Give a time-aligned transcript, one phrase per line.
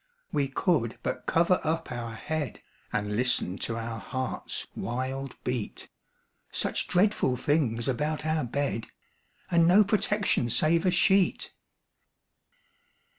[0.31, 2.61] We could but cover up our head,
[2.91, 5.89] And listen to our heart's wild beat
[6.51, 8.87] Such dreadful things about our bed,
[9.51, 11.53] And no protection save a sheet!